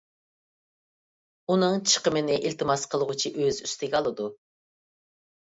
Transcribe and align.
ئۇنىڭ 1.49 1.77
چىقىمىنى 1.91 2.37
ئىلتىماس 2.45 2.87
قىلغۇچى 2.95 3.33
ئۆزى 3.37 3.69
ئۈستىگە 3.69 4.01
ئالىدۇ. 4.01 4.31